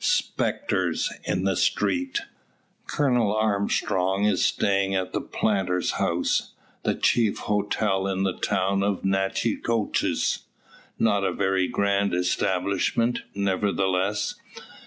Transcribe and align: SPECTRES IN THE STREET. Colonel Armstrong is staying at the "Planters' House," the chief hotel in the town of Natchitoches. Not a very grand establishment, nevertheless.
SPECTRES 0.03 1.13
IN 1.25 1.43
THE 1.43 1.55
STREET. 1.55 2.21
Colonel 2.87 3.35
Armstrong 3.35 4.25
is 4.25 4.43
staying 4.43 4.95
at 4.95 5.13
the 5.13 5.21
"Planters' 5.21 5.91
House," 5.91 6.53
the 6.81 6.95
chief 6.95 7.37
hotel 7.37 8.07
in 8.07 8.23
the 8.23 8.33
town 8.33 8.81
of 8.81 9.05
Natchitoches. 9.05 10.45
Not 10.97 11.23
a 11.23 11.31
very 11.31 11.67
grand 11.67 12.15
establishment, 12.15 13.21
nevertheless. 13.35 14.33